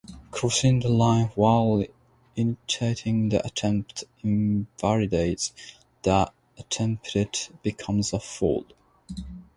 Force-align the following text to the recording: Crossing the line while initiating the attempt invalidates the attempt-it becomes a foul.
Crossing 0.31 0.79
the 0.79 0.89
line 0.89 1.27
while 1.35 1.85
initiating 2.35 3.29
the 3.29 3.45
attempt 3.45 4.03
invalidates 4.23 5.53
the 6.01 6.31
attempt-it 6.57 7.51
becomes 7.61 8.11
a 8.11 8.19
foul. 8.19 8.65